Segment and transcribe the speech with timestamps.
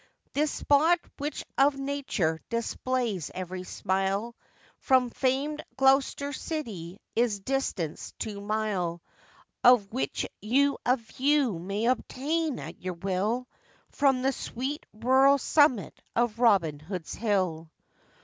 [0.33, 4.35] This spot, which of nature displays every smile,
[4.79, 9.03] From famed Glo'ster city is distanced two mile,
[9.63, 13.47] Of which you a view may obtain at your will,
[13.91, 17.69] From the sweet rural summit of 'Robin Hood's Hill.